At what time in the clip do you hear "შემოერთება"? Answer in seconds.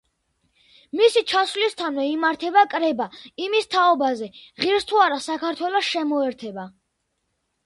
5.95-6.67